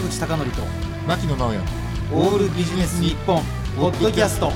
[0.00, 0.62] 坂口孝則と
[1.06, 1.58] 牧野直哉。
[2.12, 3.42] オールビジネス日本
[3.76, 4.50] ポッドキャスト。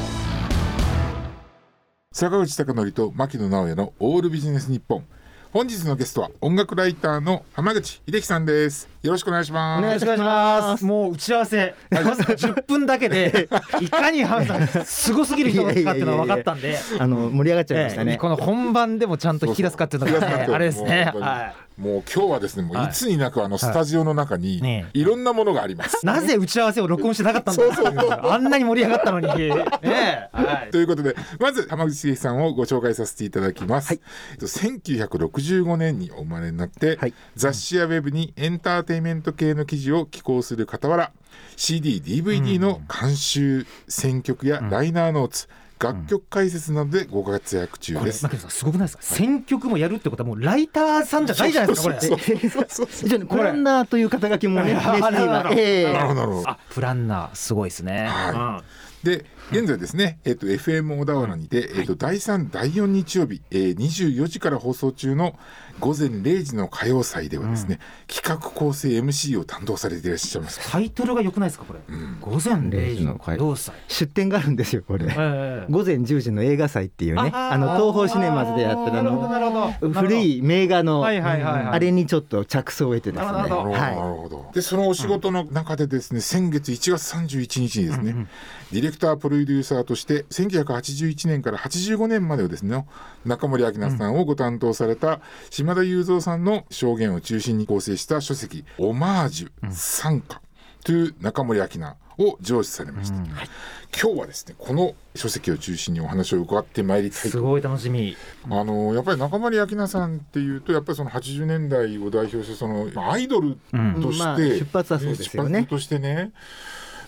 [2.13, 5.05] 坂口孝則と牧野直哉のオールビジネス日本。
[5.53, 8.89] 本日のゲストは音楽ライターの浜口秀樹さんです。
[9.03, 9.85] よろしくお願いします。
[9.85, 10.85] お願いします。
[10.85, 13.49] もう打ち合わせわずか10分だけで
[13.83, 16.79] いかに浜口さんすごすぎる人かっていうのは分かったんで。
[16.99, 18.13] あの盛り上がっちゃいましたね。
[18.13, 21.13] ええこの本番でもちゃんと引き出すかっていうのがそうそうねあれですね。
[21.15, 22.87] はもう今日はですねもうはい。
[22.91, 26.01] いつになくあのスタジオの中にねいろんなものがあります。
[26.03, 29.27] いなぜ打ち合わせを録音してなかったんだそうそうそうあんなに盛り上がったのに。
[29.27, 29.51] ね
[29.83, 30.29] え。
[30.33, 30.71] はい。
[30.71, 34.01] ということでまず浜口秀樹さんをご紹介させていただきます、はい。
[34.33, 37.15] えっと1965年にお生まれになって、はい。
[37.35, 41.13] 雑誌やウェブにエンターテインメント系の記事を寄稿する傍ら
[41.57, 45.49] CD/DVD の監修選曲やライナーノーツ、
[45.85, 48.27] 楽曲解説などでご活躍中です。
[48.49, 49.03] すごくないですか？
[49.03, 52.49] 選曲もやるってことはもうライターさんじゃないじゃないですかこれそうそうそう。
[52.51, 55.55] そうそう一応ねプランナーという肩書きもね、 なるほど。
[55.61, 55.93] ええ。
[55.93, 56.43] なるほど。
[56.47, 58.07] あプランナーすごいですね。
[58.09, 58.63] は
[59.03, 65.39] で現在ですね、えっと FM 小田原にて、えっと第3第4日曜日、えー、24時から放送中の
[65.81, 70.71] 午前0時の歌謡祭ではですね、企画構成 MC を担当されていらっしゃいます。
[70.71, 71.81] タイトルが良くないですかこれ。
[72.21, 75.07] 午前0時のはいどうさ出展があるんですよこれ。
[75.07, 75.67] ええ。
[75.69, 79.89] 午前10時の映画祭っていうね、あの東宝シネマズでやってるあなるほどなるほど。
[79.89, 81.67] の古い名画のはいはいはいはい。
[81.67, 83.33] あれにちょっと着想を得てですね。
[83.33, 84.51] なるほどなるほど、なはるほど。
[84.55, 88.27] で、そのお仕事の中でですね、先月1月31日にですね、
[88.73, 92.87] ディレクタープロデューサーとして、1981年から85年までをですね、
[93.25, 100.41] 中森明菜さんをご担当された島田雄三さんの証言を中心に構成した書籍、オマージュ参加
[100.85, 103.17] という中森明菜を上司されました。
[103.17, 107.29] 今日はですね、この書籍を中心にお話を伺ってまいりたいと。
[107.29, 108.17] すごい楽しみ。
[108.51, 113.57] あのやっぱり中森明菜さんっていうとやっぱりその80年代を代表してそのまあアイドル
[114.03, 115.51] として、まあ出発はそうですよね。
[115.51, 116.33] 出発としてね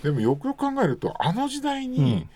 [0.06, 2.28] でもよくよく考えるとあの時代に、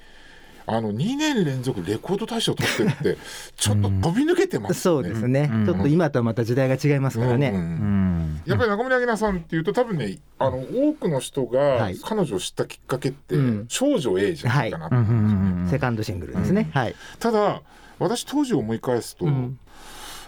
[0.67, 3.19] あの2年連続レコード大賞を取ってるって
[3.57, 4.75] ちょっと飛び抜けてますね。
[4.75, 7.51] そうですね、ちょっと今とはまた時代が違いますからね。
[7.51, 8.43] うんうんうん。
[8.45, 11.97] やっぱり中森明菜さんっていうと多分ねあの多くの人がはい。
[12.03, 13.65] 彼女を知ったきっかけって、うん。
[13.69, 14.97] 少女 A じゃないかなと。
[14.97, 15.71] うん思うんですよね、うんうん。
[15.71, 16.71] セカンドシングルですね。
[16.75, 16.95] はい。
[17.21, 17.63] ただ
[18.01, 19.59] 私当時を思い返すと、ん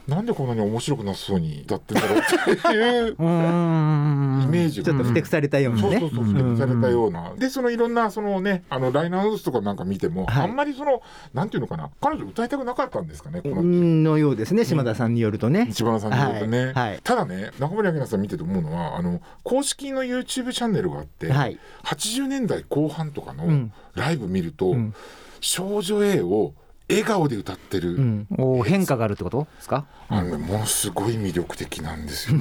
[0.08, 4.42] なんでこんなに面白くなさそうに歌ってんだろうっていう うん。
[4.44, 4.86] イメージが。
[4.86, 6.00] ちょっとふてくされたようなね。
[6.00, 6.14] そうそう。
[6.16, 7.32] そう、ふてくされたような。
[7.38, 10.42] で、そのいろんな、そのね、あの、ライナーノーツとかなんか見ても、はい。
[10.44, 11.02] あんまりその、
[11.34, 13.62] なんていうのかな、彼女歌いたくなかったんですかね、この。
[13.62, 15.68] のようですね、島田さんによるとね。
[15.70, 16.74] 一番さんに言うとね、はい。
[16.74, 17.00] はい。
[17.04, 21.58] ただね中森明菜さん見てて思うのはあの公式の YouTube チャンネルがあって、はい。
[21.84, 23.72] 80年代後半とかのうん。
[23.94, 24.94] ライブ見ると、ん。
[25.40, 26.54] 少女 A を
[26.92, 28.26] 笑顔で歌ってる、うん。
[28.38, 29.86] おー変化があるってことですか？
[30.08, 32.38] あのねものすごい魅力的なんですよ、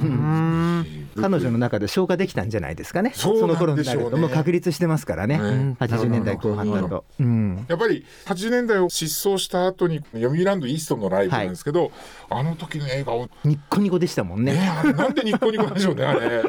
[1.16, 3.12] 彼女の中で消化できたんじゃないですかね？
[3.14, 4.04] そうなんの頃になでしょうね。
[4.04, 4.16] ると。
[4.18, 5.38] もう確立してますからね。
[5.38, 5.76] ね。
[5.80, 7.04] 80年代後半だと。
[7.18, 7.64] うん。
[7.68, 11.92] やっぱり80年代を失踪した後に読売ランドイーストのライブなんですけど、
[12.28, 13.28] あの時の笑顔。
[13.44, 14.52] ニッコニコでしたもんね。
[14.52, 14.92] ね。
[14.92, 16.42] なんでニッコニコなんでしょうねあれ。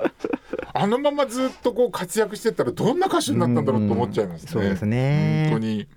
[0.75, 4.52] あのままずっとこう活躍してったらどんな歌手になったんだろうと思っちゃいますね。
[4.52, 5.47] そうですね。
[5.52, 5.88] 本当に。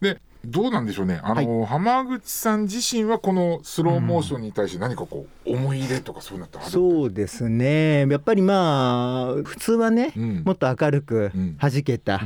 [0.00, 1.20] でどうなんでしょうね。
[1.22, 8.06] あの、浜口さん自身はこのスローモーションに対して何かこう思い入れとかそういうのってあるそうですね。
[8.08, 10.42] やっぱりまあ普通はね、うん。
[10.44, 11.56] もっと明るくうん。
[11.58, 12.20] 弾けた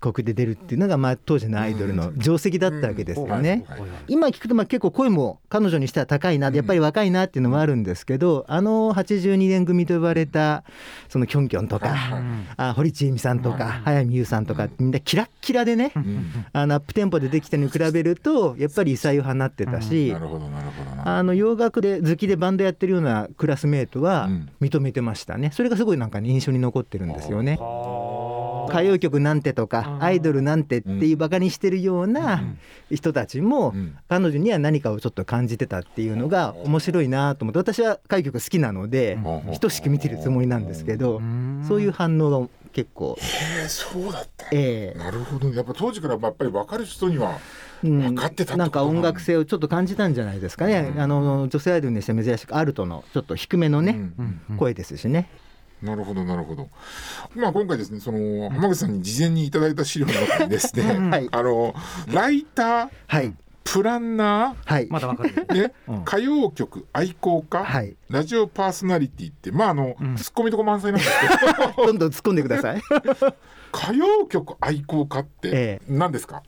[0.00, 3.64] 曲で出るっていうのがまあ当時のアイドルの定石だったわけですよね。
[3.68, 3.80] はい。
[3.80, 3.90] はい。
[4.08, 10.64] 今聞くとまあ結構声も彼女にしては高いなやっぱり若いなっていうのもあるんですけど、あの82年組と呼ばれた
[11.08, 12.22] そのキョンキョンとか、はい。
[12.56, 16.46] あ堀ちえみさんとか、早見優さんとかみんなキラッキラでね、うん。
[16.52, 21.18] あのアップテンポでできたのに比べるとやっぱり異彩を放ってたし、なるほどなるほどな。
[21.18, 24.50] あの洋楽で好きでバンドやってるようなクラスメートはうん。
[24.60, 25.50] 認めてましたね。
[25.52, 27.58] それがすごいなんか印象に残ってるんですよね。
[28.68, 32.42] 歌謡曲なんてとかアイドルなんてっていうバカにしてるような
[32.90, 33.96] 人たちもうん。
[34.08, 39.58] 彼女には何かをちょっと感じてたっていうのが面白いなと思って私は歌謡曲好きなのでうん。
[39.58, 41.20] 等しく見てるつもりなんですけど
[41.66, 43.16] そういう反応が結構。
[43.18, 44.98] えーそうだったええ。
[44.98, 45.48] なるほど。
[45.50, 47.38] やっぱ当時からやっぱり分かる人には
[47.82, 47.98] うん。
[48.00, 53.98] 分かってたってことなんか音楽性をちょっと感じたんじゃないですかね、あの女性アイドルにして珍しくアルトのちょっと低めのね、
[54.48, 54.56] うん。
[54.58, 55.28] 声ですしね。
[55.82, 56.68] なるほどなるほど。
[57.34, 61.28] まあ今回ですねその浜口さんに事前にいただいた資料の中にですね、はい。
[61.30, 61.74] あの
[62.12, 63.34] ライターはい
[63.72, 64.86] プランナはい。
[64.90, 65.30] まだわかる。
[65.30, 65.72] ー、 ね？
[65.88, 66.02] うん。
[66.02, 67.96] 歌謡曲愛好家、はい。
[68.08, 70.16] ラジオパーソナリティってまああの、うん。
[70.16, 71.86] ツッコミとこ満載なんですけど。
[71.86, 72.82] どんどん突っ込んでください。
[73.70, 76.42] 歌謡曲愛好家ってえ何ですか、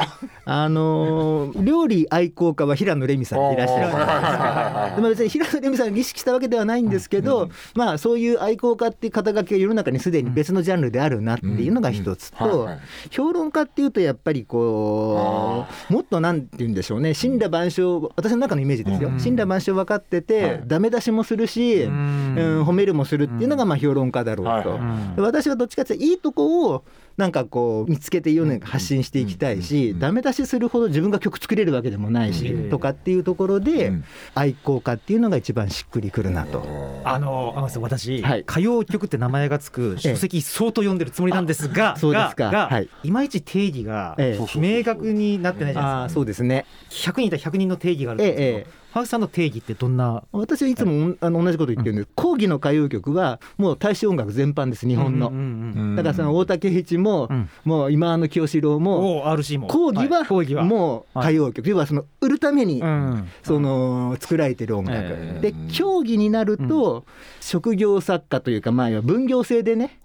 [0.46, 3.96] あのー料理愛好家は平野レミさんっていらっしゃるんです。
[3.96, 4.96] はいはいはいはいはい。
[4.96, 12.70] でも別に平野レミさんが意識したわけではないんですけど、まあそういう愛好家っていう肩書きが世の中にすでに別のジャンルであるなっていうのが一つと
[13.10, 19.08] 評論家っていうとやっぱりこうもっとなんて言うんでしょうね神羅万象私の中のイメージですよ。
[19.08, 19.18] うん。
[19.18, 20.68] 神羅万象分かってはてい。
[20.68, 24.78] ダメ出しもするし、ううんん、褒めるもするっていうのがまあ評論家だろうと。
[25.22, 26.84] 私はどっちかっていいとこを
[27.16, 32.70] なんかこう見つけて世の発信していきたいし、うんダメ出しするほど自分が曲作れるわけでもないし、うん。
[32.70, 34.04] とかっていうところで、うん。
[34.34, 36.64] 愛好家っていうのが一番しっくりくるなと。
[37.04, 38.40] あの天海さん私、はい。
[38.40, 42.46] 歌謡曲って名前がつく書籍相当読んでるつもりなんですが、そうですか。
[42.46, 42.88] ががはい。
[43.04, 44.16] いまいち定義が
[44.56, 46.14] 明確になってないじゃないですか。
[46.14, 46.66] そうですね。
[46.90, 50.24] 100人いたら100人の定義があるんですけど、ええええハウスさんの定義ってどんな？
[50.32, 57.48] 私はいつもあの同じこと言ってるんです、講義の歌謡曲はもう大衆音楽全般です日本の、うんうんうんだからその大竹一も、うん。
[57.64, 59.22] もう今の清志郎も
[59.68, 60.26] 講義は,、い。
[60.26, 60.64] 講義は。
[60.64, 63.28] もう歌謡曲、要はその売るために、うん。
[63.42, 67.04] その作られてる音楽、えで競技になると、
[67.40, 70.00] 職業作家というかまあ分業制でねはいはいはい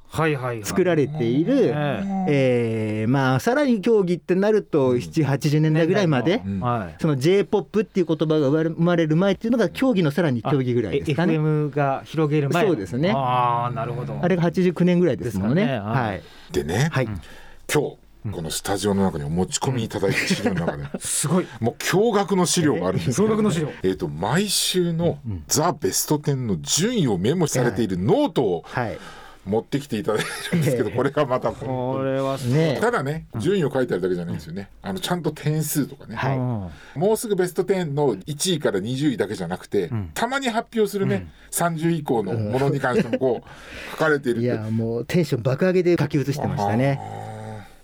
[0.64, 1.74] 作られている、
[2.28, 3.06] ええ。
[3.06, 6.60] ーまあさらに競技ってなると780年代ぐらいまで、うん。
[6.60, 6.96] はい。
[7.02, 11.38] その j p o p っていう言葉が生まれる前っていうのが競技のさらに競技ぐらいですかね。
[11.38, 12.66] FM が広げる前。
[12.66, 13.12] そうですね。
[13.12, 14.20] ああなるほど。
[14.22, 15.66] あれが89年ぐらいですもんね。
[15.66, 15.80] ね。
[15.80, 16.22] はい。
[16.52, 17.06] でね、はい。
[17.72, 17.98] 今日
[18.32, 21.48] このスタジオの中にお持ち込みいただいた資料の中で、すごい。
[21.60, 28.98] もう驚愕の資料があるんですけど驚愕の資料えー、と毎週のザ・ベスト10の順位をメモされているノートをはい。
[29.46, 34.70] 持ってきていただいてるんですけどこれがまたこれはですねただね順位を書いてあるだけじゃないんですよね。
[34.82, 36.18] あのちゃんと点数とかね、
[36.96, 40.12] もうすぐベスト10の1位から20位だけじゃなくて、ん。
[40.14, 47.00] たまに発表するね、30位以降のものに関してもこう書かれているいやもうテンション爆上げで書き写してましたね。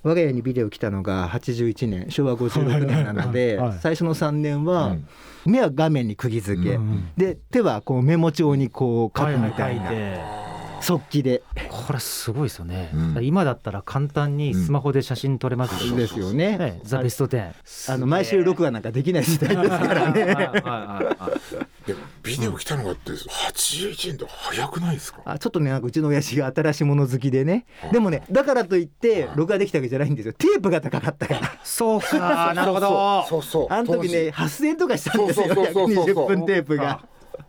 [0.04, 5.08] 我が家にビデオ来たのが81年昭和56年なので、はい最初の3年は、うん。
[5.46, 10.50] 目は画面に釘付け、うんで手はこうメモ帳にこう書くみたいな、書いて
[10.81, 11.44] 速記で。
[11.69, 13.25] これすごいですよね、うん。
[13.25, 16.57] 今だったら簡単にスマホで写真撮れますし、ですよね。
[16.57, 20.24] ねザ・ベスト10あの毎週録画なんかできない時代ですからね。
[20.24, 25.22] はいはいはいでもビデオ来たのがって81年って早くないですか？
[25.25, 27.66] あちょっとねなんかうちの親父が新しいもの好きでね。
[27.92, 30.34] でもねだからといって録画できたわけじゃないんですよ。
[30.34, 31.42] テープが高かったから。
[31.63, 32.54] そうか。
[32.54, 33.68] なるほどそうそう。
[33.74, 35.48] あの時ね8,000円とかしたんですよ。
[35.48, 37.04] そうそうそうそうそう120分テープが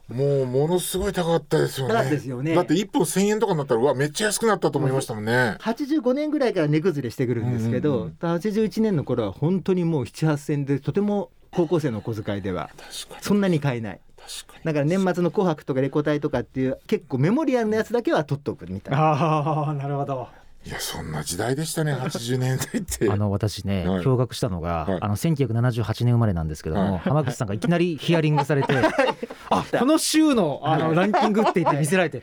[0.08, 1.94] もうものすごい高かったですよね。
[1.94, 2.54] 高かったですよね。
[2.54, 13.22] だって1本1000円とかになったらうわめっちゃ安くなったと思いましたもんね、85年ぐらいから値崩れしてくるんですけど、うんうん81年の頃は本当にもう7,8,000円でとても高校生の小遣いでは確かに。
[13.22, 14.00] そんなに買えない。
[14.16, 14.64] 確かに。
[14.64, 19.00] だから年末の「紅白」とか「レコ大」とかっていう結構メモリアルなやつだけは取っておくみたいな。
[19.00, 20.28] ああなるほど。
[20.64, 23.06] いやそんな時代でしたね80年代って。
[23.10, 24.04] あの私ね、はい。
[24.04, 24.98] 驚愕したのが、はい。
[25.00, 26.98] あの1978年生まれなんですけども、はい。
[27.00, 28.72] 浜口さんがいきなりヒアリングされて
[29.50, 32.22] あ この週のあのランキングって言って見せられて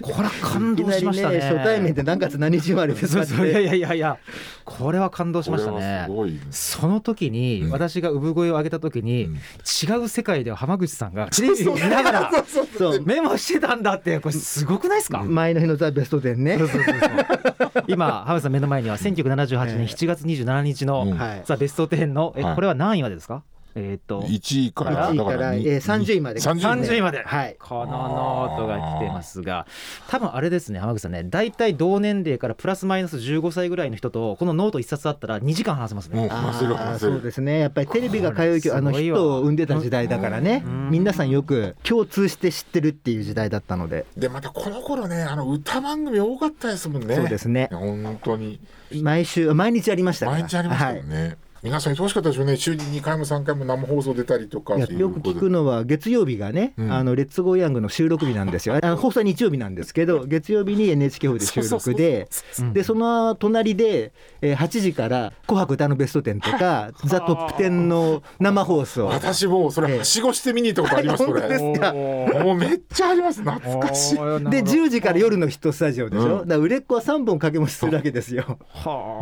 [0.00, 1.38] これは感動しましたね。
[1.38, 3.28] ね 初対面で何月何日生まれですかって。
[3.28, 4.18] そうそういやいやいやいや。
[4.64, 6.04] これは感動しましたね。
[6.06, 7.70] すごいその時に、うん。
[7.70, 9.34] 私が産声を上げた時に、うん。
[9.34, 12.30] 違う世界では浜口さんがテレビを見ながら
[12.76, 14.18] そうメモしてたんだって。
[14.20, 16.58] これすごくないですか、前の日のザ・ベスト10ね。
[16.58, 17.84] そうそうそうそう。
[17.86, 21.18] 今浜口さん目の前には1978年7月27日の、うん。
[21.18, 22.54] はいさあベスト10のえ、はい。
[22.54, 23.42] これは何位までですか？
[23.74, 25.10] えーっと1位から。
[25.10, 26.40] 1位からだえー30位まで。
[26.40, 27.56] 30 30位まで、はい。
[27.58, 29.66] このノートが来てますが
[30.08, 37.12] 多分あれですね浜口さんね大体同年齢からプラスマイナス15歳ぐらいの人とこのノート1冊あったら2時間話せますね、もう話せるあー話せる。
[37.12, 37.58] そうですね。
[37.60, 40.62] やっぱりテレビが歌謡曲あの人を生んでた時代だからね。
[40.66, 40.90] うん。
[40.90, 44.06] 皆さんよく共通して知ってるっていう時代だったので。
[44.16, 47.16] でまたこの頃ねあの歌番組多かったですもんね。
[47.16, 47.68] そうですね。
[47.72, 48.60] 本当に。
[49.02, 50.38] 毎週毎日ありましたから。
[50.38, 52.56] 毎日ありましたよね、皆さん忙しかったでしょうね。
[52.56, 54.76] 週に2回も3回も生放送出たりとか。
[54.76, 56.92] よく聞くのは月曜日がね、うん。
[56.92, 58.74] あのレッツゴーヤングの収録日なんですよ。
[58.82, 62.28] あの放送は日曜日なんですけど、月曜日に NHK ホールで収録で、
[62.58, 62.72] うん。
[62.72, 69.06] でその隣で、えー8時から紅白歌のベスト10とか、ザトップ10の生放送。
[69.06, 71.42] 私もうそれはしごして見に行ったことあります、これ。
[71.42, 71.92] 本当ですか？
[71.92, 73.40] もうめっちゃあります。
[73.40, 74.16] 懐かしい。
[74.16, 74.20] で
[74.64, 76.28] 10時から夜のヒットスタジオでしょ、うん。
[76.28, 78.58] だから売れっ子は3本掛け持ちするわけですよ。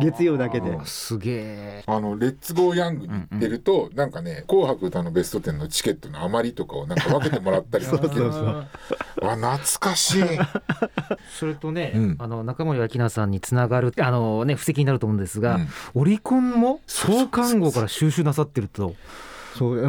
[0.01, 0.75] 月曜だけで。
[0.85, 8.31] すげえあのレッツゴーヤングに行ってると、なんかね「紅白歌のベスト10」のチケットの余りとかをなんか分けてもらったりとかそうそう。
[8.31, 8.67] そう
[9.23, 10.23] あ懐かしい。
[11.37, 12.15] それとね、うん。
[12.19, 15.67] あの中森明菜さんにつながるあのね布石になると思うんですが、うん。
[15.93, 18.81] オリコンも創刊号から収集なさってると。
[18.81, 18.95] そう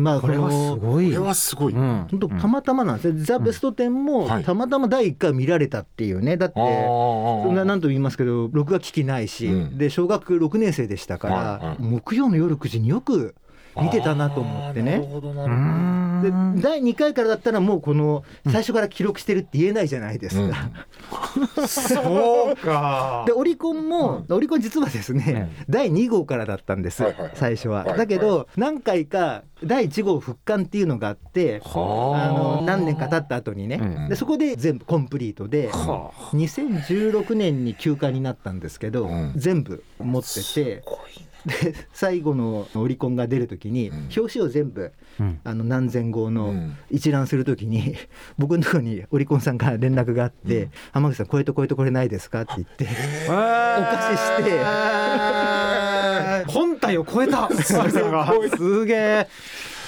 [0.00, 1.07] まあこれはすのごい。
[1.07, 2.07] これはすごい、うん。
[2.11, 6.37] 本当たまたまなんですね、ザ・ベスト10もはいたまたま第1回見られたっていうね。
[6.37, 9.78] だってあーななんと言いますけど録画機器ないし、うん。
[9.78, 11.76] で小学6年生でしたから、はいはい。
[11.78, 13.35] 木曜の夜9時によく
[13.81, 14.99] 見てたなと思ってね。
[16.23, 16.61] でん。
[16.61, 20.71] 第2回からだったらもうこの最初から記録してるって言えないじゃないですか。
[21.67, 23.25] そうか。
[23.26, 27.33] でオリコンも、オリコン実はですね、第2号からだったんです、はいはいはい。
[27.35, 27.85] 最初は。
[27.85, 31.69] はいだけど、何回か第1号復刊っていうのがあって、あ。
[31.69, 36.37] の何年か経った後にね、うんでそこで全部コンプリートで、はあ。
[36.37, 39.33] 2016年に休刊になったんですけど、うん。
[39.37, 40.83] 全部持ってて
[41.47, 43.97] で最後のオリコンが出る時に、うん。
[44.17, 45.41] 表紙を全部うん。
[45.45, 46.77] あの何千号のうん。
[46.91, 47.97] 一覧するときに、
[48.39, 52.87] 僕のところにオリコンさんから連絡があって「浜口さんこれとこれとこれないですか?」って言って
[53.29, 54.61] お貸しして。
[56.53, 57.49] 本体を超えた。
[57.53, 59.29] すげえ。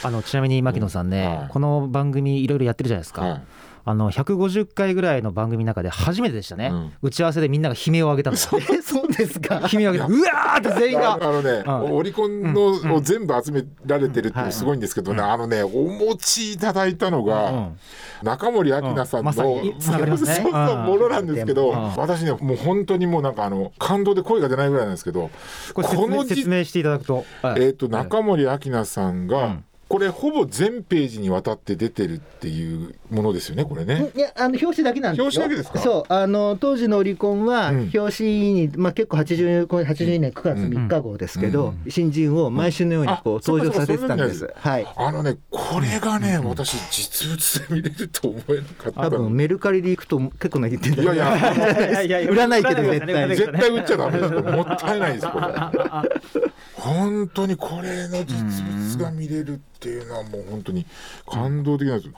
[0.03, 1.49] あのちなみに牧野さんね、はい。
[1.49, 3.43] この番組いろいろやってるじゃないですか、はい
[3.87, 6.93] あの150回ぐらいの番組の中で初めてでしたね、うん。
[7.03, 8.37] 打ち合わせでみんなが悲鳴を上げたの。
[8.37, 9.61] えそうですか？
[9.73, 11.97] 悲鳴を上げたうわーって全員あがあのね、うん。
[11.97, 17.79] オリコンのを全部集められてるってすごいんですけどね、あのねお持ちいただいたのが、うん。
[18.23, 21.97] 中森明菜さんの、う そうそうものなんですけど、うん。
[21.97, 25.31] 私ねもう本当にもうなんかあの感動で声が出ないぐらいなんですけど
[25.75, 27.63] このじ説明していただくと、はい。
[27.63, 34.11] えー、と中森明菜さんが、うんこれほぼ全ページにわたって出てるっていうものですよねこれね。
[34.17, 35.25] いやあの表紙だけなんですよ。
[35.27, 35.79] 表紙だけですか？
[35.79, 36.13] そう。
[36.13, 37.91] あの当時のオリコンはうん。
[37.95, 44.53] 表紙に、まあ、結構80これ82年9月3日号ですけど、新人を毎週のようにこうあ登場させてたんです。
[44.57, 44.87] はい。
[44.97, 54.31] あのねこれがね、私実物で見れると思えなかった多分メルカリで行くと結構な言ってんだいやいや いやいや売らないけど絶対絶対売っちゃダメです。
[54.31, 55.47] これもったいないですこれ。
[56.77, 58.35] 本当にこれの実
[58.67, 60.87] 物が見れるってていうのはもう本当に
[61.31, 62.11] 感動的なんです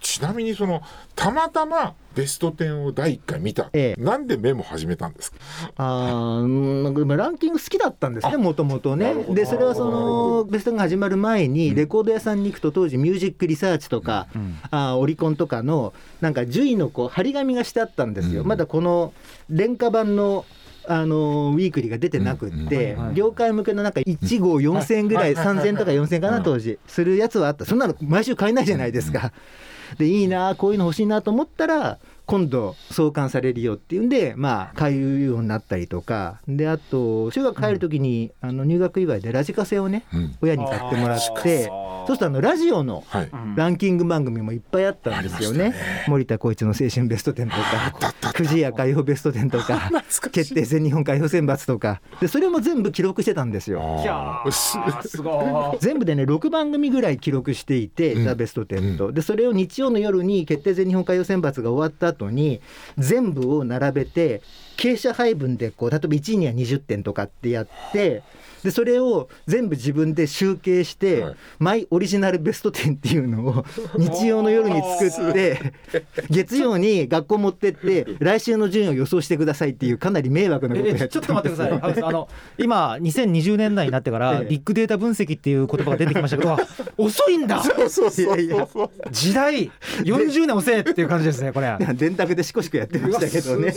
[0.00, 0.82] ちなみにその
[1.14, 4.02] たまたまベスト10を第1回見た、ええ。
[4.02, 5.38] なんでメモ始めたんですか？
[5.76, 14.26] あランキング好きだったんですねもともとねでそれはそのベストが始まる前にレコード屋さんに行くと当時ミュージックリサーチとか、
[14.70, 18.48] あーオリコンとかのなんか順位のこう張り紙がしてあったんですよ、うん。
[18.48, 19.12] まだこの
[19.48, 20.44] 廉価版の
[20.90, 23.14] あのウィークリーが出てなくって、うんうん。
[23.14, 29.32] 業界向けのなんか1号4000円ぐらい、はいはいはい3000とか4000円かな、当時、するやつはあった、そんなの毎週買えないじゃないですか。
[29.96, 40.36] で、いいな、こういうの欲しいなと思ったら、今度、創刊されるよっていうんで、まあ、買うようになったりとか、で、あと、中学帰るときに、あの入学祝いでラジカセをね、うん。
[40.42, 45.74] 親に買ってもらって、そうするとあのラジオのはい、ランキング番組もいっぱいあったんですよね。
[46.06, 49.90] 森田光一の青春ベスト10とか、富士屋歌謡ベスト10とか、
[50.30, 54.00] 決定全日本歌謡選抜とか、でそれも全部記録してたんですよ。
[54.02, 54.52] いやー
[55.06, 55.78] すごい。
[55.80, 58.24] 全部でね6番組ぐらい記録していて、うん。
[58.24, 62.60] ザ・ベスト10と、でそれを日曜の夜に決定全日本歌謡選抜が終わった後に
[62.98, 64.42] 全部を並べて
[64.76, 68.22] 傾斜配分でこう例えば1位には20点とかってやって
[68.62, 71.36] でそれを全部自分で集計して、はい。
[71.58, 73.64] マイオリジナルベスト10っていうのを
[73.96, 75.72] 日曜の夜に作って
[76.30, 82.02] 月曜に学校持ってって来週の順位を予想してくださいっていうかなり迷惑なことをやってえちょっと待ってください。
[82.02, 86.58] あの今2020年代になってからええビッグデータ分析っていう言葉が出てきましたけどあ
[86.96, 87.62] 遅いんだ。
[87.62, 88.68] そうそうそうそういやいや
[89.10, 89.70] 時代
[90.02, 91.76] 40年遅えっていう感じですねこれ。
[91.94, 93.72] 電卓でしこしこやってましたけどね。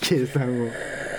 [0.00, 0.68] 計算を。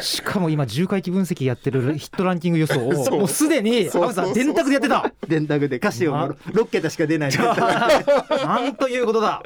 [0.01, 5.12] しかも今重回帰分析やってる ヒットランキング予想をもうすでにそうハウスさん電卓でやってた。
[5.27, 7.32] 電卓で歌詞をま6桁しか出ない。
[7.38, 9.44] なんということだ。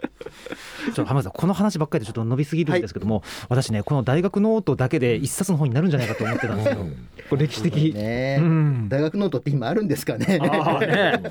[0.94, 6.86] ちょっと浜口さんこの話ばっかりでちょっと伸びすぎるんですけども、私ねこの大学ノートだけで一冊の本になるんじゃないかと思ってたんですよ。
[7.30, 7.94] これ歴史的。
[7.94, 8.38] ね。
[8.40, 8.90] うん。
[8.90, 10.40] 大学ノートって今あるんですかね。
[10.42, 11.22] ああね、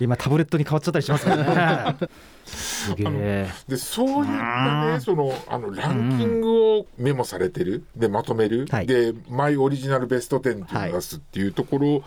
[0.00, 2.08] 今タブレットに変わっちゃったりしますからね。
[2.44, 3.48] すげえ。
[3.68, 7.84] でそういったねそのあのランキングをメモされてる。
[7.96, 8.86] でまとめる、はい。
[8.86, 12.02] でマイオリジナルベスト10っていうのを出すっていうところ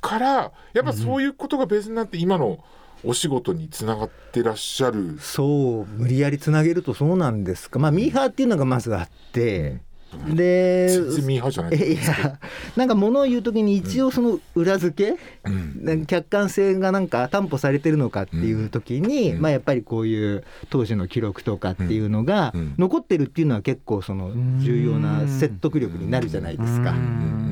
[0.00, 2.58] から、やっぱそういうことがベースになって今の
[3.04, 7.78] お仕事につながってらっしゃる、そう無理やりつなげるとそうなんですか。
[7.78, 9.80] まあミーハーっていうのがまずあって、
[10.28, 12.38] で全然ミーハーじゃないえいや
[12.76, 16.06] なんか物を言う時に一応その裏付け、うん。
[16.06, 19.42] 客観性がなんか担保されてるのかっていう時に、うん。
[19.42, 22.74] まあやっぱりこういう当時の記録とかっていうのがうん。
[22.78, 24.30] 残ってるっていうのは結構その
[24.60, 26.90] 重要な説得力になるじゃないですか。
[26.90, 27.43] うん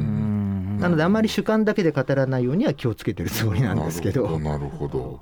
[0.82, 4.38] なのであまり主観だけで語らないようには気をつけてるつもりなんですけど。
[4.38, 5.20] なるほど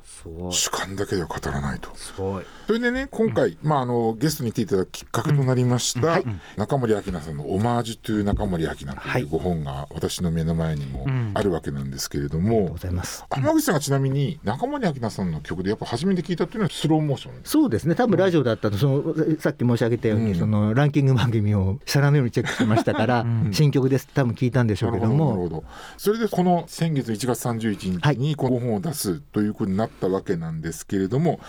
[0.51, 1.91] 主観だけでは語らないと。
[1.95, 6.23] すごいそれでね今回、まあ、あのゲストに来ていただくきっかけとなりました、
[6.57, 13.25] 中森明菜さんの「オマージュ・トゥ中森明菜」というご本が私の目の前にもあるわけなんですけれども、ありがとうございます。
[13.31, 17.95] 浜口さんがちなみに中森明菜さんの曲でやっぱ初めて聞いたっていうのはスローモーションそうですね。
[17.95, 20.39] 多分ラジオだったとそのさっき申し上げたように、うん。
[20.39, 25.65] そのランキング番組をシャラのようにチェックしましたから、新曲ですって多分聞いたんでしょうけどなるもほど。
[25.99, 31.41] それでこの先月1月31日にこの5本を出すということになったわけなんですけれども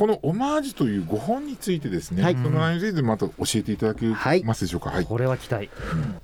[0.00, 2.32] このオマージュという5本についてですね、はい。
[2.34, 4.88] その内容についてまた教えていただけはいますでしょうか？
[4.88, 5.68] はい、これは期待。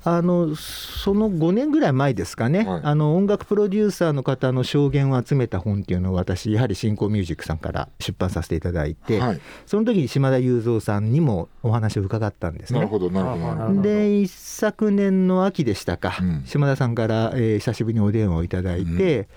[0.03, 2.81] あのその5年ぐらい前ですかね、はい。
[2.85, 12.79] あの音楽プロデューサーの方の証言を集めた本っていうのを私やはり新興ミュージックさんから出版させていただいて、はい、その時に島田雄三さんにもお話を伺ったんですね。
[12.79, 13.83] なるほどなるほど。
[13.83, 16.45] で一昨年の秋でしたか、うん。
[16.47, 19.29] 島田さんから、えー久しぶりにお電話をいただいて、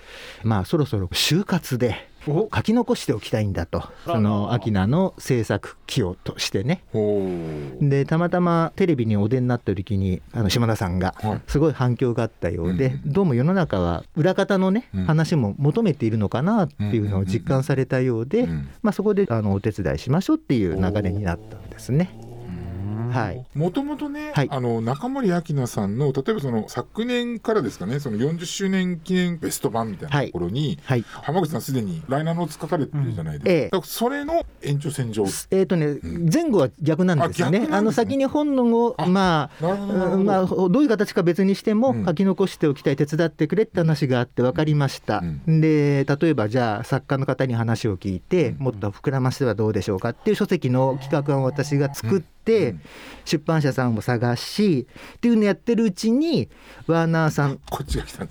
[0.44, 3.84] まあそろそろ就活で書き残しておきたいんだと。
[4.06, 6.84] その秋菜の制作起用としてね。
[7.82, 11.42] でたまたまテレビにお出になった時にあの島田さんがはい。
[11.48, 15.06] すごい反響があったようで、うんどうも世の中は裏方のね、うん。
[15.06, 18.70] 話も求めているのかなっていうのを実感されたようで、うん。
[18.82, 22.19] まあ、そこであのお手伝いしましょうっていう流れになったんですね。
[23.08, 24.48] はい、もともとね、はい。
[24.52, 31.06] あの中森明菜さんの例えばその昨年からですかねその40周年記念ベスト版みたいなところに、はい。
[31.08, 33.64] 浜口さんすでにライナーノーツ書かれてるじゃないですか,、ええ。
[33.66, 35.24] だからそれの延長線上。
[35.52, 36.00] えーとね、
[36.32, 37.60] 前後は逆なんですよね。
[37.60, 37.68] ね。
[37.72, 39.66] あの先に本能をあまあ
[40.18, 42.06] まあ、どういう形か別にしてもうん。
[42.06, 48.64] 書き残しておきたい手伝ってくれって話があって分かりました、うで例えばじゃあ作家の方に話を聞いて、うん。
[48.64, 52.39] もっと膨らませてはどうでしょうかっていう書籍の企画案を私が作って、うん
[53.26, 54.88] 出版社さんを探し
[55.18, 56.50] っていうのをやってるうちに
[56.88, 57.60] ワーナーさん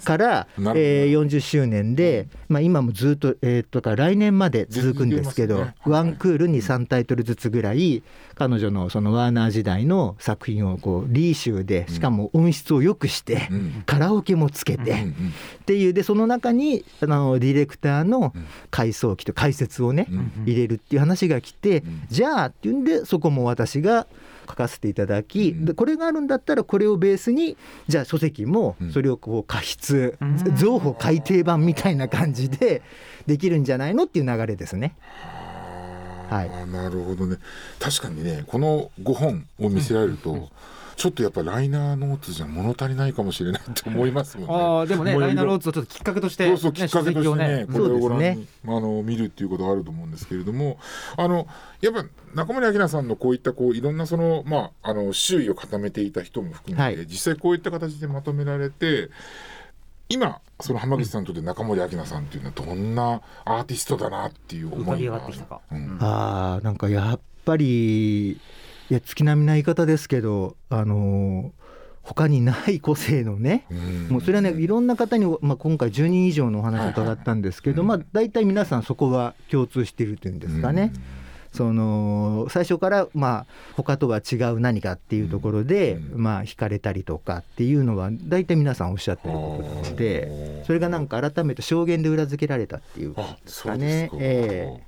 [0.04, 8.02] から、えー40周年で、まあ、今もずっと,、えー、とか来年まで続くんですけど、ワンクールに3タイトルずつぐらい
[8.38, 13.82] 彼女のそのワーナー時代の作品をこうリーシューでしかも音質を良くして、うん。
[13.84, 18.32] カラオケもつけて、っていうでその中にあのディレクターの
[18.70, 24.06] 回想記と解説をね、うん入れるっていう話が来て、んじゃあっていうんでそこも私が
[24.48, 27.56] 書かせていただき、うんでこれがあるんだったらこれをベースに
[27.88, 28.92] じゃあ書籍もうん。
[28.92, 30.56] それをこう過筆、うん。
[30.56, 32.82] 情報改訂版みたいな感じで
[33.26, 34.94] できるんじゃないのっていう流れですね。
[36.28, 36.50] はい。
[36.70, 37.36] なるほどね。
[37.78, 40.48] 確かにねこの5本を見せられると、
[40.98, 44.54] ちょっとやっぱライナーノーツじゃ物足りないかもしれないと思いますもんね。
[44.54, 50.78] ああでもねライナーローツをちょっときっかけとしてそうそうきっかけとしてね書籍をこれをご覧に、そうですあの見るっていうことがあると思うんですけれども
[51.16, 51.46] あの
[51.80, 57.06] やっぱ中森明菜さんのこういったこういろんなそのまああの周囲を固めていた人も含めて、はい。
[57.06, 59.10] 実際こういった形でまとめられて
[60.08, 65.98] 今その浜口さんにとって中森明菜さんっていうのはどんなアーティストだなっていう思浮かび上いががってきたか、うん。
[66.00, 68.38] あーなんかやっぱりい
[68.88, 71.68] や月並みな言い方ですけどあのー
[72.08, 74.08] 他にない個性のね、うん。
[74.08, 80.90] もうそれはねいろんな方に、まあ、今回10人以上のお話を伺ったんですけど、はいはいまあ、大体皆さんそこは共通しているというんですかね。
[81.52, 86.22] その最初からまあ他とは違う何かっていうところで、うん。
[86.22, 94.10] まあ惹かれたりとかっていうのは大体皆さんおっしゃってることなのでそれがなんか改めて証言で裏付けられたっていうあですかね。
[94.14, 94.82] え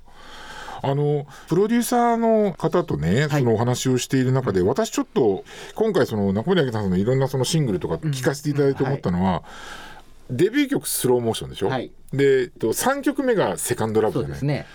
[0.83, 3.41] あのプロデューサーの方とね、はい。
[3.41, 5.43] そのお話をしている中で、私ちょっと
[5.75, 9.43] 今回その中森明菜さんのいろんなそのシングルとか聞かせていただいて思ったのは、
[10.31, 11.91] デビュー曲スローモーションでしょ、はい。
[12.13, 14.31] でえっと3曲目がセカンドラえブじゃない？
[14.31, 14.65] ですね。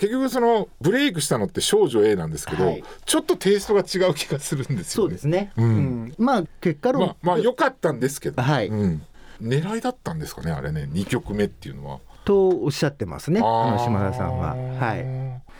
[0.00, 4.84] 結局そのブレイクしたのって少女 A なんですけど、はいちょっとテイストが違う気がするんですよね。
[4.84, 5.52] そうですね。
[5.56, 9.02] うんうんまあ結果論、まあまあ良かったんですけど、はいうん、
[9.42, 12.00] 狙いだったんですかねあれね2曲目っていうのは。
[12.24, 13.40] とおっしゃってますね。
[13.40, 14.54] あの島田さんは。
[14.54, 15.04] はい。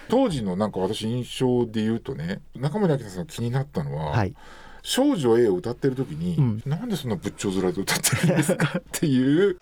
[0.09, 4.35] 当時のなんか私印象で言うとね中森明菜さん気になったのは、はい。
[4.83, 9.59] 少女 A を歌ってる時に、うんなんでそんな仏頂面で歌ってるんですかっていう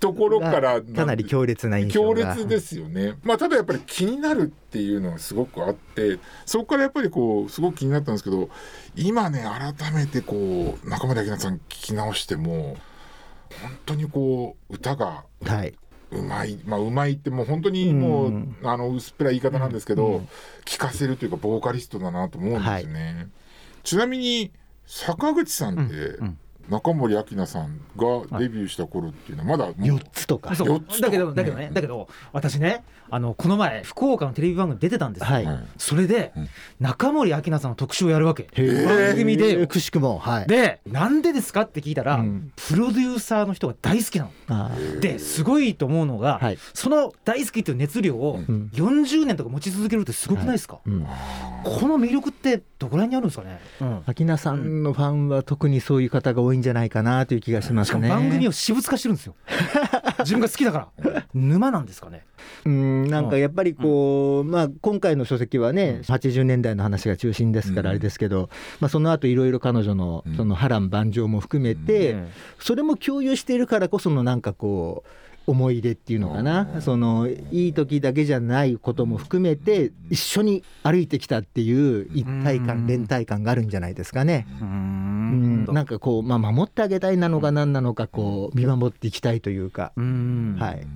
[0.00, 2.34] ところからかなり強烈な印象強が。
[2.34, 3.14] 烈ですよね。
[3.22, 8.48] まあただやっぱり気になるっていうのがすごくあってそこからやっぱりこうすごく気になったんですけど
[8.94, 9.44] 今ね
[9.78, 12.76] 改めてこう中森明菜さん聞き直しても
[13.62, 15.74] 本当にこう歌がはい。
[16.12, 20.28] うまいまあうまいってもう本当にもう、うんあの薄っぺらい言い方なんですけど、うん
[20.64, 23.28] 聞かせるというかボーカリストだなと思うんですよね。
[23.86, 24.52] ちなみに
[24.84, 30.54] 坂口さんって、うん中森明菜さんがデビューした頃っていうのはまだもう4つとか。
[30.54, 30.68] そう。
[30.68, 35.44] 四つとかだけどだけどね、だけど私ねあのこの前福岡のテレビ番組出てたんですよ、はい。
[35.44, 36.48] はいそれで、うん。
[36.80, 38.48] 中森明菜さんの特集をやるわけ。
[38.52, 38.86] ー。
[38.86, 39.58] 番組で。
[39.58, 40.46] よくしくもはい。
[40.46, 42.52] でなんでですかって聞いたら、うん。
[42.56, 45.00] プロデューサーの人が大好きなの。
[45.00, 46.58] ですごいと思うのが、はい。
[46.74, 48.70] その大好きっていう熱量をうん。
[48.74, 51.06] 40年とか持ち続けるってすごくないですか、うん。
[51.64, 54.02] この魅力ってどこら辺にあるんですかね、うん。
[54.06, 58.08] 秋名さんのファンは特にそういう方が多いんじゃないかなという気がしますね。
[58.08, 59.34] 番組を私物化してるんですよ。
[60.20, 61.26] 自分が好きだから。
[61.34, 62.24] 沼なんですかね。
[62.64, 70.36] うんなんかやっぱりこう、まあ、今回の書籍はね、80年代の話が中心ですからあれですけど、まあ、その後いろいろ彼女のうん。
[70.36, 72.28] その波乱万丈も含めて、うん。
[72.58, 75.08] それも共有しているからこそのなんかこう
[75.46, 76.82] 思い出っていうのかな、うん。
[76.82, 82.86] そのいい時だけじゃないことも含めて一緒に歩いてきたっていう一体感、うん。
[82.86, 84.46] 連帯感があるんじゃないですかね。
[84.60, 85.64] ううん。
[85.64, 90.56] ん、なんかこう、まあ、守ってあげたいなのか何なのかこう見守っていきたいというか、うん。
[90.58, 90.86] はい。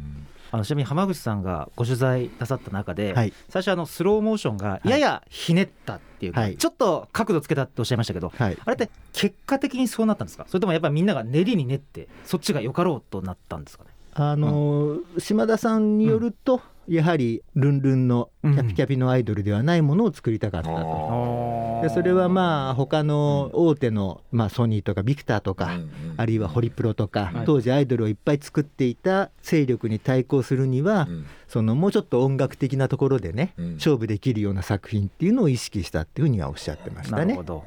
[0.53, 3.33] あのちなみに浜口さんがご取材なさった中で、はい。
[3.49, 6.57] 最初あのスローモーションがややひねったっていうか、はい。
[6.57, 10.47] ちょっと角度つけたっておっしゃいましたけどはい、あれって結果的にそうなったんですか？
[10.49, 13.91] それともやっぱりみんなが練りに練ってそっちがよかろうとなったんですかね？
[14.14, 21.81] あのー島田さんによると、やはりルンルンのキャピキャピのアイドルではないものを作りたかったと。
[21.83, 25.79] でそれはまあ他の大手の、まあ、ソニーとかビクターとか、
[26.16, 27.46] あるいはホリプロとか、はい。
[27.46, 31.09] 当時アイドルをいっぱい作っていた勢力に対抗するには、
[31.46, 33.75] そのもうちょっと音楽的なところでね、うん。
[33.75, 37.25] 勝負できるような作品っていうのを意識したっていうふうにはおっしゃってましたね。
[37.25, 37.42] なるほ。
[37.44, 37.64] ど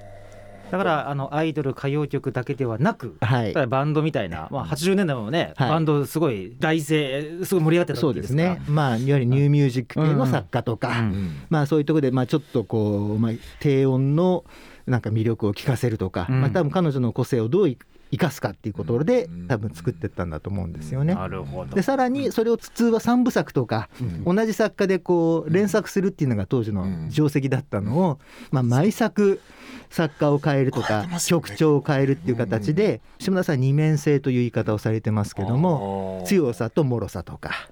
[0.74, 3.54] だからあのアイドル歌謡曲だけではなくはい。
[3.68, 5.70] バンドみたいな、まあ、80年代もね、はい。
[5.70, 8.56] バンドすごい大盛すごい盛り上がってたそう時ですから。
[8.56, 14.46] ですね、まあ、いわゆるニューミュージック系の作家とか、うんまあ、そういうところで、まあ、ちょっとこう、まあ、低音の
[14.88, 16.42] なんか魅力を聞かせるとか、うん。
[16.42, 17.78] まあ、多分彼女の個性をどう生
[18.18, 21.16] かすかっていうところでうん多分作ってったんだと思うんですよね。
[21.16, 21.76] なるほど。
[21.76, 23.90] でさらにそれを通話三部作とか、
[24.26, 24.36] うん。
[24.36, 28.20] 同じ作家でこう連作するっていうのが当時の定石だったのを、
[28.52, 29.42] まあ、毎作
[29.90, 37.70] 作家を変えるとか曲調を変えるっていう形で島田さん二面性という言い方をされてますけども強さと脆さとか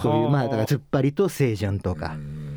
[0.00, 2.16] そういうまあだから突っ張りと清純とか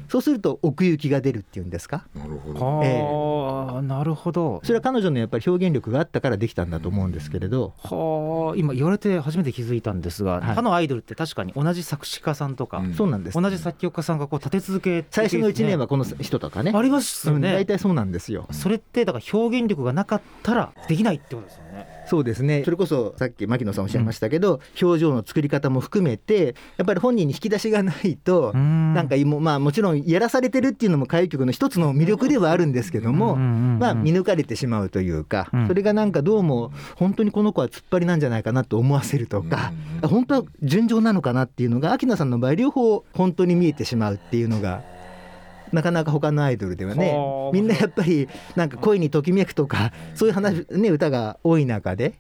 [0.10, 2.06] そうすると奥行きが出るっていうんですか？
[2.16, 2.66] なるほど。
[2.66, 4.62] はあ、えなるほど。
[4.64, 7.74] それは彼女のやっぱり表現力があったからできたんだと思うんですけれど。
[7.78, 10.42] はあ今言われて初めて気づいたんですが、はい。
[10.56, 12.94] 他のアイドルって確かに同じ作詞家さんとか、うん。
[12.94, 16.72] そうなんです同じ作曲家さんがこう立て続けて最初の1年はねこの人とかね。
[16.74, 18.48] ありますようんね、大体そうなんですよ。
[18.52, 21.65] それってだから表現力がなかったらできないってことですよね。
[22.08, 22.64] そうですね。
[22.64, 35.68] それこそさっき牧野さんおっしゃいましたけど、表情の作り方も含めてやっぱり本人に引き出しがないと、ななんかも,、まあ、もちろんやらされてるっていうのも歌謡曲の一つの魅力ではあるんですけども、まあ、見抜かれてしまうというか、うん。
[35.68, 44.95] それがなんかどうも本当にこの子は突っ張りなんじゃないかなと思わせるとか、うん本当は純情なのかなっていうのが秋菜さんの場合両方本当に見えてしまうっていうのが。
[45.76, 47.52] なかなか他のアイドルではねはあ。
[47.54, 52.16] みんなやっぱりなんか恋にときめくとかそういう話、ね、歌が多い中で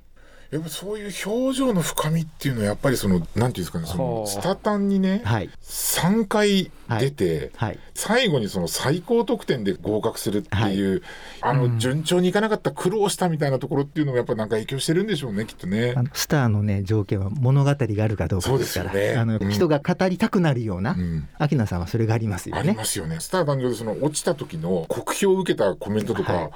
[0.56, 4.28] やっぱそういう表情の深みっていうのはやっぱりそのなんていうんですかねそのはあ。
[4.28, 5.50] スタタンにねはい。
[5.62, 7.80] 3回出て、はい。
[7.94, 11.02] 最後にその最高得点で合格するっていう、
[11.42, 11.74] あうん。
[11.74, 15.94] の順調にいかなかった苦労したみたいなところっていうのもやっぱなんか影響してるんでしょうねきっとね。
[15.96, 16.04] あ。
[16.04, 19.52] のスターのね条件は物語があるかどうかですからそうですよねあの、うん。
[19.52, 21.28] 人が語りたくなるような、うん。
[21.38, 22.62] 秋菜さんはそれがありますよね。
[22.62, 23.20] ありますよね。
[23.20, 26.50] スター誕生でその落ちた時の酷評を受けたコメントとか、はい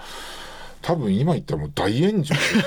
[0.82, 2.62] 多分今言ったらもう大炎上ですよ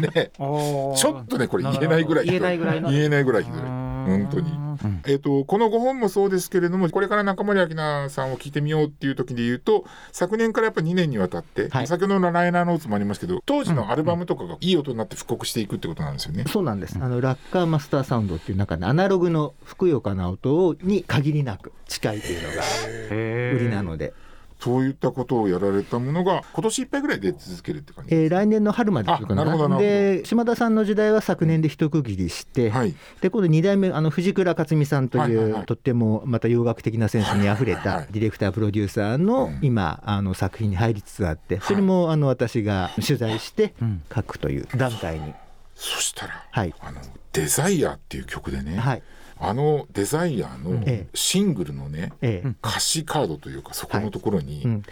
[0.00, 0.30] ね。
[0.36, 2.90] ちょっとねこれ言えないぐらいひど言えないぐらいの。
[2.90, 3.60] 言えないぐらいひどい。
[3.60, 4.62] 本当に。
[5.04, 11.86] えー、とこの5本もそうですけれどもこれから中森明菜さんを聞いてみようっていう時で言うと昨年からやっぱ2年にわたって、はい。
[11.86, 16.44] 先ほどの「ライナーノーツ」もありますけど当時のアルバムとかがいい音になって復刻していくってことなんですよね。
[16.48, 24.14] そうなんです、あのラッカーマスターサウンドっていう中でアナログのふくよかな音に限りなく近いというのが売りなので、
[24.62, 29.80] そういったことをやられたものが今年いっぱいぐらいで続けるって感じえー来年の春までというかあなるほどなるほど。
[29.80, 32.94] で島田さんの時代は昨年で一区切りして、はい。
[33.20, 35.66] で今度2代目あの藤倉克美さんという、はいはいはい。
[35.66, 39.58] とってもまた洋楽的なセンスにあふれたディレクタープロデューサーのうん。
[39.62, 43.74] 今あの作品に入りつつあってそれもあの私が取材して
[44.14, 45.34] 書くという段階に、
[45.74, 46.72] そしたら、はい。
[46.80, 47.00] あの
[47.32, 49.02] 「デザイアっていう曲でね、はい
[49.42, 51.06] あのデザイアのええ。
[51.14, 52.48] シングルのね、ええ。
[52.62, 54.82] 歌詞カードというかそこのところに、うん、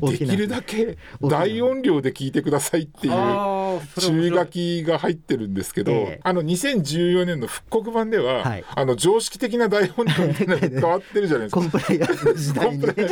[0.00, 6.20] できるだけ大音量で聞いてくださいっていう注意書きが入ってるんですけど、ええ。
[6.22, 8.64] あの2014年の復刻版では、はい。
[8.74, 11.60] あの常識的な大音量みたいなのが変わってるじゃないですか。
[11.60, 12.92] コンプライアンスの時代にね。
[12.92, 13.08] で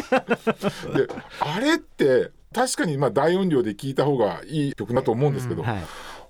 [1.41, 5.83] あれって確かにまあ大音量で聞いた方がいい曲だと思うんですけど、はい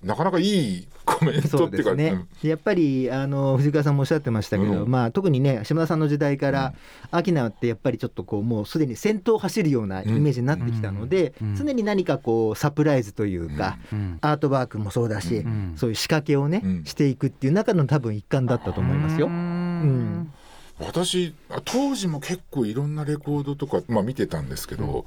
[0.03, 4.91] なかなかいいコメンそトっていうかうですね、やっぱりあの藤川さんもおっしゃってましたけど、うん。
[4.91, 6.75] まあ、特にね島田さんの時代から、
[7.11, 11.51] アキナってやっぱりちょっとこうもうすでに先頭を走るようなイメージになってきたので、うん。
[11.51, 11.57] うん。
[11.57, 14.19] 常に何かこうサプライズというか、うん。
[14.21, 15.75] アートワークもそうだし、うん。
[15.77, 16.85] そういう仕掛けをね、うん。
[16.85, 19.27] していくっていう中の多分一環だったと思いますよ。
[19.27, 19.37] ううん。
[19.37, 20.33] ん
[20.81, 25.07] 私あ当時も結構いろんなレコードとか、まあ、見てたんですけど、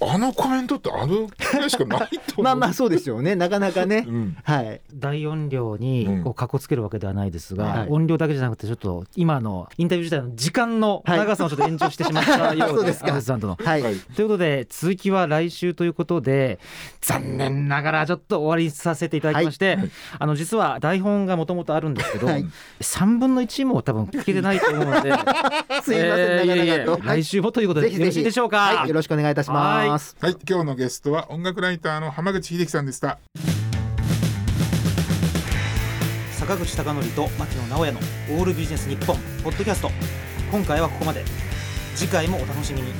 [0.00, 2.08] あのコメントってあのくらいしかない
[2.42, 3.36] まあまあそうでしょうね。
[3.36, 4.36] なかなかね、うん。
[4.42, 4.80] はい。
[4.94, 7.88] 大音量にこうかっこつけるわけではないですが、はい。
[7.88, 11.18] 音量だけじゃなくてちょっと今のインタビュー自体の時間のはい。
[11.18, 13.56] 長さをちょっと延長してしまった よそううでですすさんとの。
[13.62, 16.58] はい、はいということで続きは来週ということで
[17.00, 19.78] 残念ながらちょっと終わりさせていただきまして、
[20.18, 22.44] あの実は台本がもともとあるんですけど、はい。
[22.80, 25.22] 3分の1も多分聞けてないと思うので すいま
[25.82, 27.22] せん、えーいえいえなかなかと、はい。
[27.22, 28.04] 来週もということでぜひぜひ。
[28.04, 28.58] よろしいでしょうか？
[28.58, 30.16] はい、よろしくお願いいたします。
[30.20, 33.18] はい、今日のゲストは音楽ライターの浜口秀樹さんでした。
[36.32, 38.00] 坂口孝則と牧野直哉の
[38.38, 39.90] オールビジネス日本ポッドキャスト。
[40.50, 41.24] 今回はここまで。
[41.94, 42.92] 次回もお楽しみに。